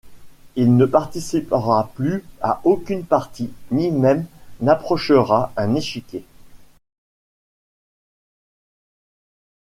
Il 0.55 0.77
ne 0.77 0.87
participera 0.87 1.91
plus 1.93 2.25
à 2.41 2.59
aucune 2.63 3.05
partie, 3.05 3.51
ni 3.69 3.91
même 3.91 4.25
n'approchera 4.59 5.53
un 5.57 5.75
échiquier. 5.75 6.25